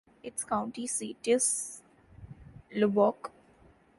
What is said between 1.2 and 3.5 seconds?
is Lubbock.